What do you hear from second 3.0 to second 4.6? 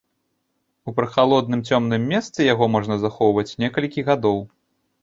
захоўваць некалькі гадоў.